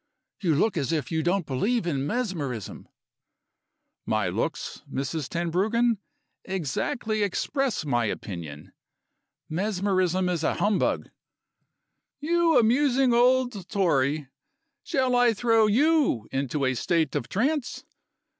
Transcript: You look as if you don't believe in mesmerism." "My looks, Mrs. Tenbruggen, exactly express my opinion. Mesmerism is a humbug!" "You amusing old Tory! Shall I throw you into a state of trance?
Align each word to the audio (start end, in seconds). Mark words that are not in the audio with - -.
You 0.41 0.55
look 0.55 0.77
as 0.77 0.91
if 0.91 1.11
you 1.11 1.21
don't 1.21 1.45
believe 1.45 1.85
in 1.85 2.07
mesmerism." 2.07 2.87
"My 4.07 4.29
looks, 4.29 4.81
Mrs. 4.91 5.29
Tenbruggen, 5.29 5.99
exactly 6.43 7.21
express 7.21 7.85
my 7.85 8.05
opinion. 8.05 8.73
Mesmerism 9.47 10.27
is 10.27 10.43
a 10.43 10.55
humbug!" 10.55 11.11
"You 12.19 12.57
amusing 12.57 13.13
old 13.13 13.69
Tory! 13.69 14.27
Shall 14.81 15.15
I 15.15 15.35
throw 15.35 15.67
you 15.67 16.27
into 16.31 16.65
a 16.65 16.73
state 16.73 17.13
of 17.13 17.29
trance? 17.29 17.85